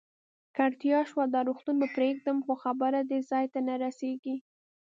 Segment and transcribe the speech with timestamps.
[0.53, 4.35] که اړتیا شوه، دا روغتون به پرېږدم، خو خبره دې ځای ته نه رسېږي.